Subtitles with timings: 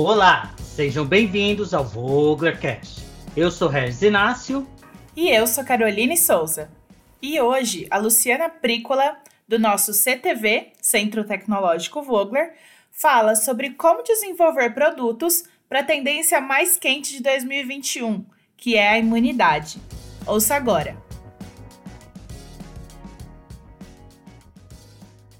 [0.00, 3.04] Olá, sejam bem-vindos ao VoglerCast.
[3.36, 4.64] Eu sou Regis Inácio.
[5.16, 6.70] E eu sou Caroline Souza.
[7.20, 12.54] E hoje a Luciana Prícola, do nosso CTV, Centro Tecnológico Vogler,
[12.92, 18.24] fala sobre como desenvolver produtos para a tendência mais quente de 2021,
[18.56, 19.82] que é a imunidade.
[20.24, 20.96] Ouça agora.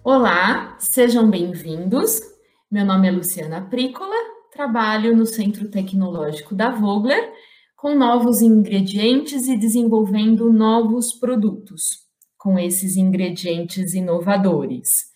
[0.02, 2.20] Olá, sejam bem-vindos.
[2.68, 7.32] Meu nome é Luciana Prícola, trabalho no Centro Tecnológico da Vogler
[7.76, 12.06] com novos ingredientes e desenvolvendo novos produtos
[12.36, 15.08] com esses ingredientes inovadores.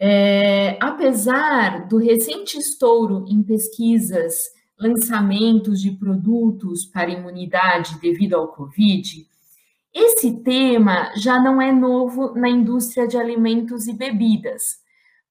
[0.00, 4.44] É, apesar do recente estouro em pesquisas,
[4.78, 9.26] lançamentos de produtos para imunidade devido ao Covid,
[9.92, 14.76] esse tema já não é novo na indústria de alimentos e bebidas.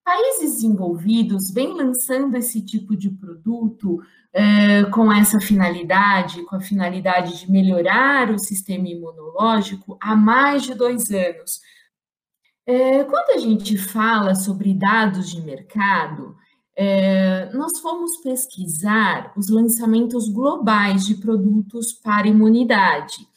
[0.07, 7.37] Países desenvolvidos vêm lançando esse tipo de produto é, com essa finalidade, com a finalidade
[7.37, 11.59] de melhorar o sistema imunológico há mais de dois anos.
[12.65, 16.37] É, quando a gente fala sobre dados de mercado,
[16.73, 23.27] é, nós fomos pesquisar os lançamentos globais de produtos para imunidade.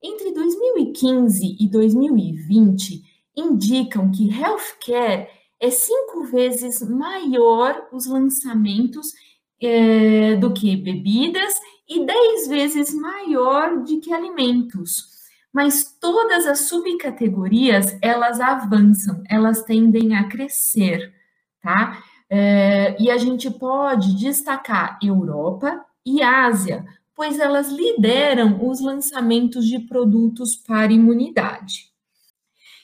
[0.00, 3.02] Entre 2015 e 2020,
[3.36, 5.26] indicam que healthcare
[5.60, 9.12] é cinco vezes maior os lançamentos
[9.60, 11.54] é, do que bebidas
[11.88, 15.14] e dez vezes maior do que alimentos.
[15.52, 21.14] Mas todas as subcategorias elas avançam, elas tendem a crescer,
[21.62, 22.02] tá?
[22.28, 29.78] É, e a gente pode destacar Europa e Ásia, pois elas lideram os lançamentos de
[29.78, 31.92] produtos para imunidade.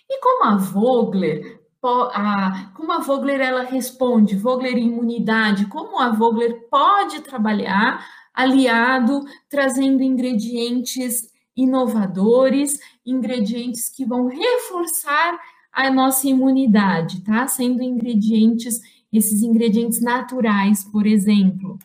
[0.08, 6.68] E como a Vogler, a, como a Vogler ela responde, Vogler imunidade, como a Vogler
[6.70, 15.38] pode trabalhar aliado, trazendo ingredientes inovadores, ingredientes que vão reforçar
[15.72, 17.46] a nossa imunidade, tá?
[17.46, 18.80] Sendo ingredientes,
[19.12, 21.78] esses ingredientes naturais, por exemplo.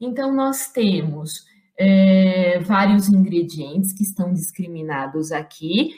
[0.00, 1.46] Então, nós temos
[1.78, 5.94] é, vários ingredientes que estão discriminados aqui,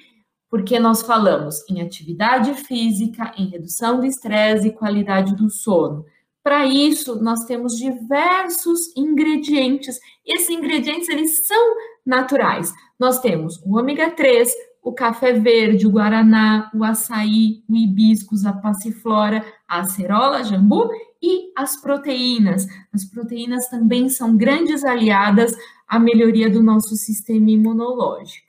[0.51, 6.05] porque nós falamos em atividade física, em redução do estresse e qualidade do sono.
[6.43, 9.99] Para isso, nós temos diversos ingredientes.
[10.25, 11.77] Esses ingredientes, eles são
[12.07, 12.73] naturais.
[12.99, 14.51] Nós temos o ômega 3,
[14.83, 20.89] o café verde, o guaraná, o açaí, o hibiscus, a passiflora, a acerola, jambu
[21.23, 22.67] e as proteínas.
[22.95, 25.55] As proteínas também são grandes aliadas
[25.87, 28.48] à melhoria do nosso sistema imunológico.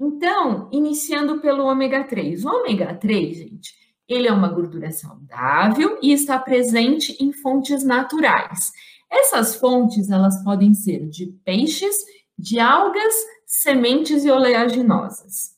[0.00, 2.44] Então, iniciando pelo ômega 3.
[2.44, 3.72] O ômega 3, gente,
[4.08, 8.72] ele é uma gordura saudável e está presente em fontes naturais.
[9.10, 11.96] Essas fontes, elas podem ser de peixes,
[12.36, 13.14] de algas,
[13.46, 15.54] sementes e oleaginosas.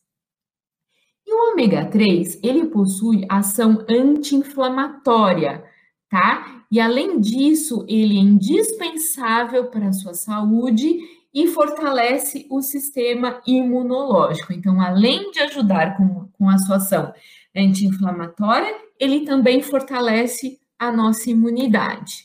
[1.27, 5.65] E o ômega 3, ele possui ação anti-inflamatória,
[6.09, 6.65] tá?
[6.71, 11.01] E além disso, ele é indispensável para a sua saúde
[11.37, 14.55] e fortalece o sistema imunológico.
[14.55, 17.13] Então, além de ajudar com, com a sua ação
[17.55, 22.25] anti-inflamatória, ele também fortalece a nossa imunidade.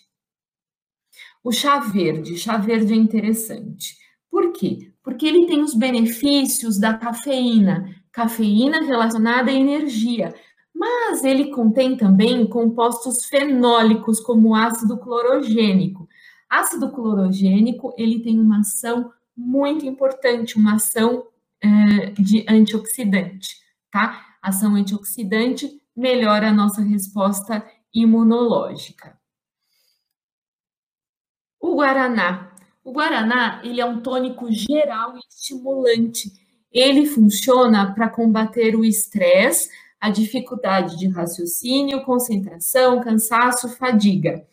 [1.43, 3.97] O chá verde, chá verde é interessante.
[4.29, 4.93] Por quê?
[5.03, 10.33] Porque ele tem os benefícios da cafeína, cafeína relacionada à energia,
[10.73, 16.07] mas ele contém também compostos fenólicos, como ácido clorogênico.
[16.51, 21.25] Ácido clorogênico, ele tem uma ação muito importante, uma ação
[21.63, 23.55] é, de antioxidante,
[23.89, 24.35] tá?
[24.41, 29.17] Ação antioxidante melhora a nossa resposta imunológica.
[31.57, 32.51] O guaraná.
[32.83, 36.33] O guaraná, ele é um tônico geral e estimulante.
[36.69, 39.69] Ele funciona para combater o estresse,
[40.01, 44.45] a dificuldade de raciocínio, concentração, cansaço, fadiga.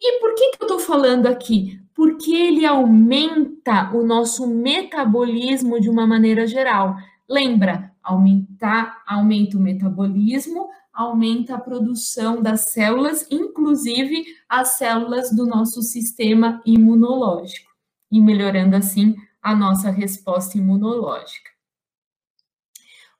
[0.00, 1.80] E por que, que eu estou falando aqui?
[1.94, 6.96] Porque ele aumenta o nosso metabolismo de uma maneira geral.
[7.28, 15.82] Lembra, aumentar, aumenta o metabolismo, aumenta a produção das células, inclusive as células do nosso
[15.82, 17.70] sistema imunológico,
[18.10, 21.55] e melhorando assim a nossa resposta imunológica.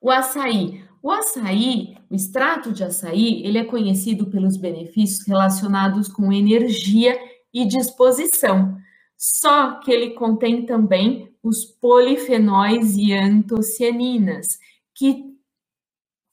[0.07, 0.85] O açaí.
[1.03, 7.19] O açaí, o extrato de açaí, ele é conhecido pelos benefícios relacionados com energia
[7.53, 8.77] e disposição.
[9.17, 14.47] Só que ele contém também os polifenóis e antocianinas,
[14.95, 15.25] que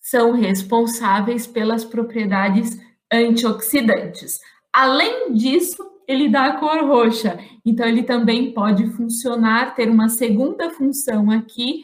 [0.00, 2.78] são responsáveis pelas propriedades
[3.12, 4.38] antioxidantes.
[4.72, 7.40] Além disso, ele dá a cor roxa.
[7.66, 11.82] Então, ele também pode funcionar, ter uma segunda função aqui,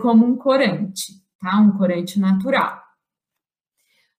[0.00, 1.58] como um corante, tá?
[1.60, 2.80] Um corante natural.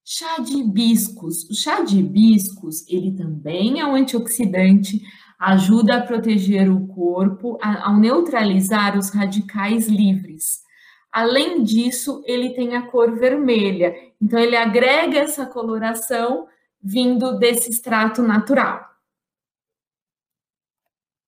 [0.03, 1.49] Chá de hibiscos.
[1.49, 5.01] O chá de hibiscos, ele também é um antioxidante,
[5.39, 10.63] ajuda a proteger o corpo ao neutralizar os radicais livres.
[11.11, 16.47] Além disso, ele tem a cor vermelha, então ele agrega essa coloração
[16.83, 18.94] vindo desse extrato natural.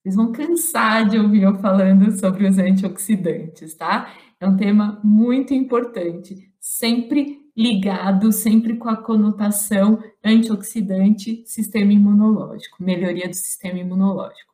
[0.07, 4.15] Vocês vão cansar de ouvir eu falando sobre os antioxidantes, tá?
[4.39, 13.27] É um tema muito importante, sempre ligado, sempre com a conotação antioxidante, sistema imunológico, melhoria
[13.27, 14.53] do sistema imunológico.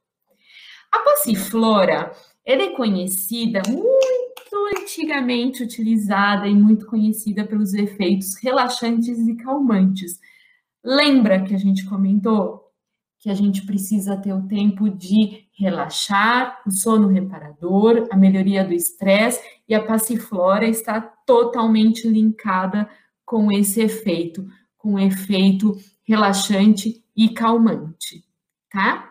[0.91, 2.11] A passiflora,
[2.43, 10.19] ela é conhecida muito antigamente utilizada e muito conhecida pelos efeitos relaxantes e calmantes.
[10.83, 12.72] Lembra que a gente comentou
[13.23, 18.73] que a gente precisa ter o tempo de relaxar, o sono reparador, a melhoria do
[18.73, 22.89] estresse, e a passiflora está totalmente linkada
[23.23, 24.45] com esse efeito,
[24.77, 28.25] com o efeito relaxante e calmante,
[28.69, 29.09] tá?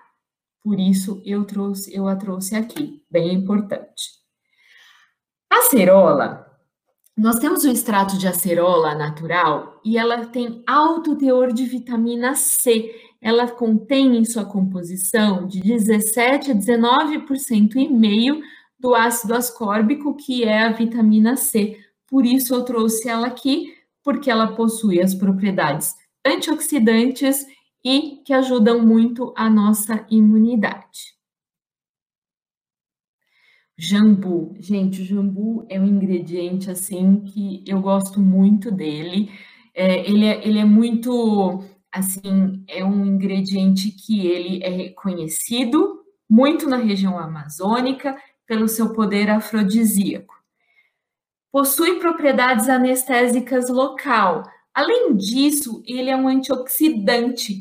[0.62, 4.11] Por isso eu trouxe, eu a trouxe aqui, bem importante.
[5.50, 6.53] Acerola,
[7.17, 12.94] nós temos o extrato de acerola natural e ela tem alto teor de vitamina C
[13.22, 18.42] ela contém em sua composição de 17 a 19% e meio
[18.76, 21.78] do ácido ascórbico, que é a vitamina C.
[22.08, 23.72] Por isso eu trouxe ela aqui,
[24.02, 25.94] porque ela possui as propriedades
[26.26, 27.46] antioxidantes
[27.84, 31.12] e que ajudam muito a nossa imunidade.
[33.78, 39.30] Jambu, gente, o jambu é um ingrediente assim que eu gosto muito dele.
[39.74, 46.67] É, ele, é, ele é muito assim, é um ingrediente que ele é reconhecido muito
[46.67, 48.17] na região amazônica
[48.47, 50.35] pelo seu poder afrodisíaco.
[51.53, 54.43] Possui propriedades anestésicas local.
[54.73, 57.61] Além disso, ele é um antioxidante.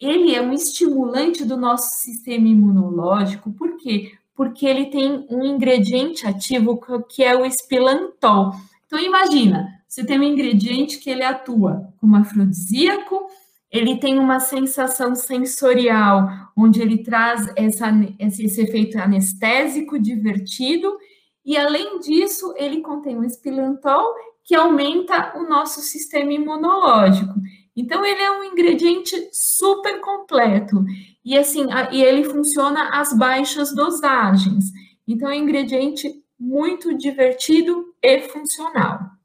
[0.00, 3.52] Ele é um estimulante do nosso sistema imunológico.
[3.52, 4.12] Por quê?
[4.34, 8.54] Porque ele tem um ingrediente ativo que é o espilantol.
[8.86, 13.26] Então imagina, você tem um ingrediente que ele atua como afrodisíaco,
[13.70, 20.96] ele tem uma sensação sensorial, onde ele traz essa, esse efeito anestésico divertido,
[21.44, 24.14] e além disso, ele contém um espilantol
[24.44, 27.34] que aumenta o nosso sistema imunológico.
[27.76, 30.84] Então, ele é um ingrediente super completo.
[31.24, 34.72] E assim, e ele funciona às baixas dosagens.
[35.06, 39.15] Então, é um ingrediente muito divertido e funcional.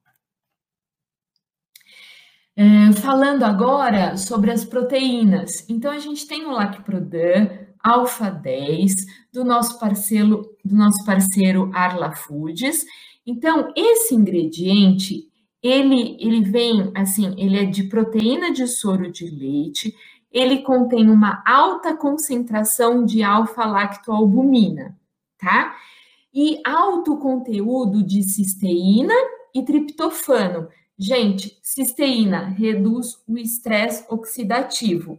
[2.56, 5.65] É, falando agora sobre as proteínas.
[5.69, 7.50] Então, a gente tem o Lacprodan,
[7.81, 8.94] alfa 10,
[9.33, 12.86] do nosso parceiro, do nosso parceiro Arla Foods.
[13.25, 15.27] Então, esse ingrediente,
[15.63, 19.95] ele, ele vem, assim, ele é de proteína de soro de leite,
[20.31, 24.98] ele contém uma alta concentração de alfa-lactoalbumina,
[25.38, 25.75] tá?
[26.33, 29.13] E alto conteúdo de cisteína
[29.53, 30.69] e triptofano,
[31.03, 35.18] Gente, cisteína reduz o estresse oxidativo,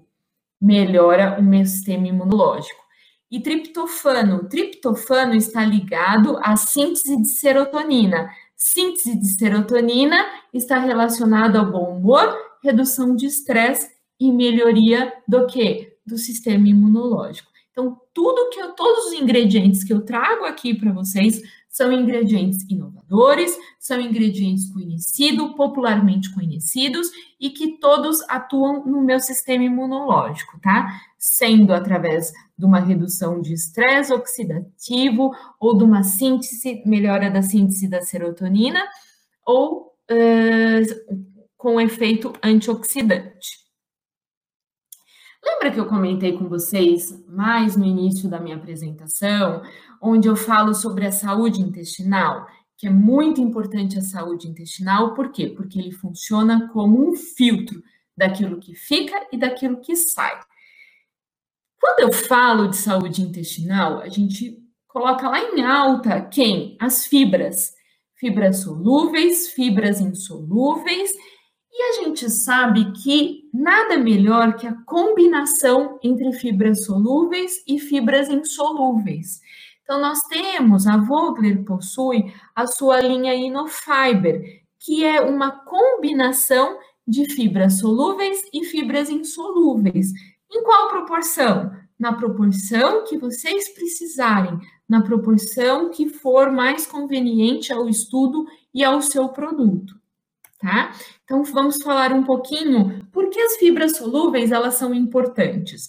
[0.61, 2.81] melhora o meu sistema imunológico.
[3.29, 8.31] E triptofano, triptofano está ligado à síntese de serotonina.
[8.55, 10.25] Síntese de serotonina
[10.55, 15.97] está relacionada ao bom humor, redução de estresse e melhoria do que?
[16.07, 17.51] Do sistema imunológico.
[17.73, 22.69] Então, tudo que eu, todos os ingredientes que eu trago aqui para vocês são ingredientes
[22.69, 27.09] inovadores, são ingredientes conhecidos, popularmente conhecidos,
[27.41, 31.01] e que todos atuam no meu sistema imunológico, tá?
[31.19, 37.89] Sendo através de uma redução de estresse oxidativo, ou de uma síntese, melhora da síntese
[37.89, 38.87] da serotonina,
[39.47, 43.62] ou uh, com efeito antioxidante.
[45.45, 49.63] Lembra que eu comentei com vocês mais no início da minha apresentação
[50.01, 52.47] onde eu falo sobre a saúde intestinal,
[52.77, 55.47] que é muito importante a saúde intestinal, por quê?
[55.49, 57.81] Porque ele funciona como um filtro
[58.17, 60.41] daquilo que fica e daquilo que sai.
[61.81, 66.77] Quando eu falo de saúde intestinal, a gente coloca lá em alta quem?
[66.81, 67.73] As fibras.
[68.15, 71.13] Fibras solúveis, fibras insolúveis,
[71.73, 78.29] e a gente sabe que nada melhor que a combinação entre fibras solúveis e fibras
[78.29, 79.41] insolúveis.
[79.83, 87.25] Então, nós temos, a Vogler possui a sua linha Inofiber, que é uma combinação de
[87.33, 90.13] fibras solúveis e fibras insolúveis.
[90.51, 91.73] Em qual proporção?
[91.99, 99.01] Na proporção que vocês precisarem, na proporção que for mais conveniente ao estudo e ao
[99.01, 100.02] seu produto,
[100.63, 100.93] tá?
[101.25, 105.89] Então vamos falar um pouquinho por que as fibras solúveis elas são importantes.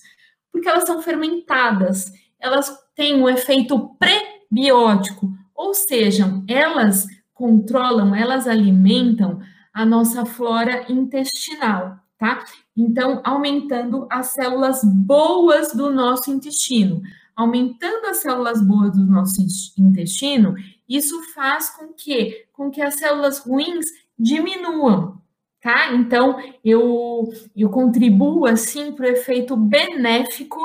[0.52, 9.40] Porque elas são fermentadas, elas têm um efeito prebiótico, ou seja, elas controlam, elas alimentam
[9.74, 12.44] a nossa flora intestinal, tá?
[12.76, 17.02] Então, aumentando as células boas do nosso intestino.
[17.36, 19.42] Aumentando as células boas do nosso
[19.78, 20.54] intestino,
[20.88, 25.22] isso faz com que, com que as células ruins diminuam,
[25.62, 25.94] tá?
[25.94, 30.60] Então, eu, eu contribuo, assim, para o efeito benéfico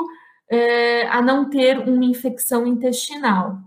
[0.49, 3.57] é, a não ter uma infecção intestinal,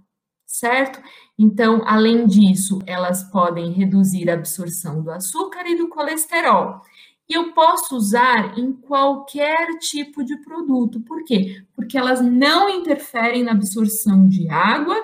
[0.44, 1.00] certo?
[1.38, 6.80] Então, além disso, elas podem reduzir a absorção do açúcar e do colesterol.
[7.28, 11.00] E eu posso usar em qualquer tipo de produto.
[11.00, 11.64] Por quê?
[11.74, 14.96] Porque elas não interferem na absorção de água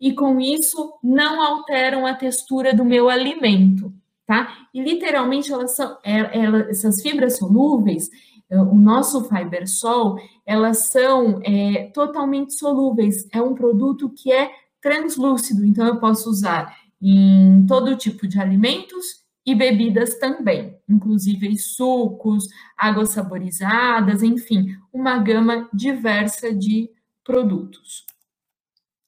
[0.00, 3.92] e com isso não alteram a textura do meu alimento,
[4.26, 4.66] tá?
[4.74, 8.10] E literalmente elas são é, elas, essas fibras solúveis,
[8.50, 13.26] é, o nosso Fibersol, elas são é, totalmente solúveis.
[13.32, 19.24] É um produto que é translúcido, então eu posso usar em todo tipo de alimentos
[19.44, 26.90] e bebidas também, inclusive sucos, águas saborizadas, enfim, uma gama diversa de
[27.24, 28.04] produtos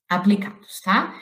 [0.08, 1.14] aplicados, tá?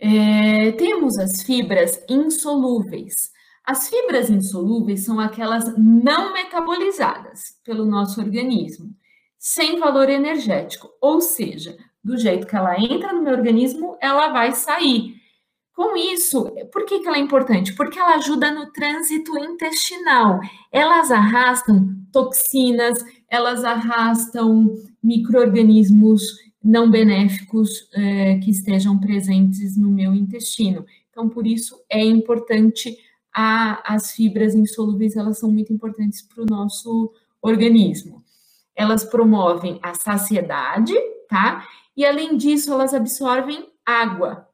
[0.00, 3.30] É, temos as fibras insolúveis.
[3.62, 8.94] As fibras insolúveis são aquelas não metabolizadas pelo nosso organismo,
[9.38, 14.52] sem valor energético, ou seja, do jeito que ela entra no meu organismo, ela vai
[14.52, 15.20] sair.
[15.74, 17.74] Com isso, por que, que ela é importante?
[17.74, 20.40] Porque ela ajuda no trânsito intestinal.
[20.72, 26.22] Elas arrastam toxinas, elas arrastam micro-organismos
[26.62, 30.84] não benéficos é, que estejam presentes no meu intestino.
[31.10, 32.96] Então, por isso é importante
[33.34, 38.22] a, as fibras insolúveis, elas são muito importantes para o nosso organismo.
[38.74, 40.94] Elas promovem a saciedade,
[41.28, 41.66] tá?
[41.96, 44.48] e além disso, elas absorvem água.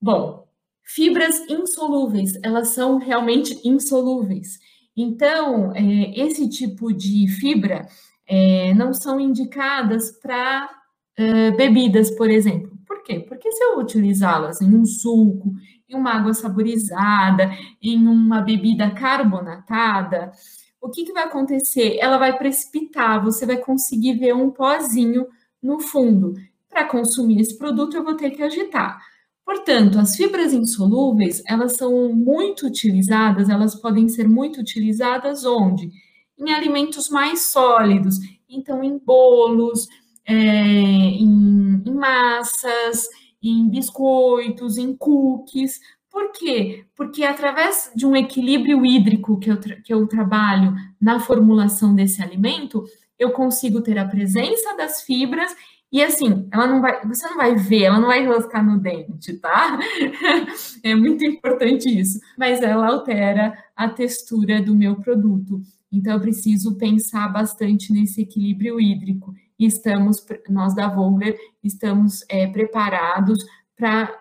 [0.00, 0.46] Bom,
[0.82, 4.58] fibras insolúveis, elas são realmente insolúveis.
[4.96, 7.88] Então, é, esse tipo de fibra
[8.26, 10.68] é, não são indicadas para
[11.16, 12.72] é, bebidas, por exemplo.
[12.86, 13.20] Por quê?
[13.20, 15.54] Porque se eu utilizá-las em um suco,
[15.88, 17.50] em uma água saborizada,
[17.82, 20.32] em uma bebida carbonatada,
[20.80, 21.96] o que, que vai acontecer?
[21.98, 25.26] Ela vai precipitar, você vai conseguir ver um pozinho
[25.62, 26.34] no fundo
[26.68, 29.00] para consumir esse produto, eu vou ter que agitar.
[29.44, 35.90] Portanto, as fibras insolúveis, elas são muito utilizadas, elas podem ser muito utilizadas onde?
[36.38, 38.18] Em alimentos mais sólidos,
[38.48, 39.86] então em bolos,
[40.26, 43.08] é, em, em massas,
[43.42, 45.80] em biscoitos, em cookies.
[46.10, 46.84] Por quê?
[46.96, 52.84] Porque através de um equilíbrio hídrico que eu, que eu trabalho na formulação desse alimento,
[53.18, 55.54] eu consigo ter a presença das fibras
[55.94, 59.34] e assim, ela não vai, você não vai ver, ela não vai enroscar no dente,
[59.34, 59.78] tá?
[60.82, 62.18] é muito importante isso.
[62.36, 65.62] Mas ela altera a textura do meu produto.
[65.92, 69.32] Então, eu preciso pensar bastante nesse equilíbrio hídrico.
[69.58, 73.38] Estamos, nós da Vogler, estamos é, preparados
[73.76, 74.12] para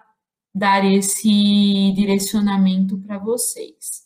[0.54, 4.04] dar esse direcionamento para vocês.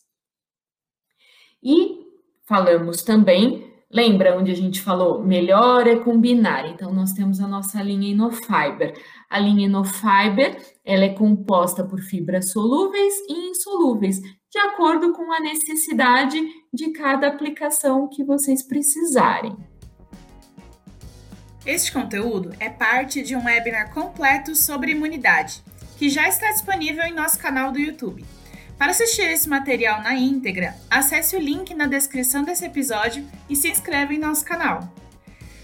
[1.61, 2.05] E
[2.45, 6.69] falamos também Lembra onde a gente falou melhor é combinar?
[6.69, 8.93] Então, nós temos a nossa linha Inofiber.
[9.29, 15.39] A linha Inofiber, ela é composta por fibras solúveis e insolúveis, de acordo com a
[15.39, 16.37] necessidade
[16.73, 19.55] de cada aplicação que vocês precisarem.
[21.67, 25.61] Este conteúdo é parte de um webinar completo sobre imunidade,
[25.97, 28.23] que já está disponível em nosso canal do YouTube.
[28.77, 33.69] Para assistir esse material na íntegra, acesse o link na descrição desse episódio e se
[33.69, 34.87] inscreva em nosso canal.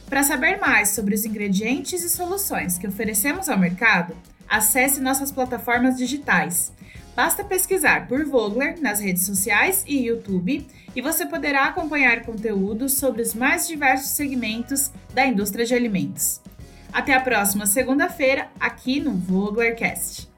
[0.09, 4.13] Para saber mais sobre os ingredientes e soluções que oferecemos ao mercado,
[4.49, 6.73] acesse nossas plataformas digitais.
[7.15, 10.65] Basta pesquisar por Vogler nas redes sociais e YouTube
[10.95, 16.41] e você poderá acompanhar conteúdos sobre os mais diversos segmentos da indústria de alimentos.
[16.91, 20.32] Até a próxima segunda-feira aqui no Voglercast.